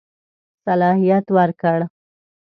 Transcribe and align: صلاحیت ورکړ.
صلاحیت 0.65 1.25
ورکړ. 1.35 1.79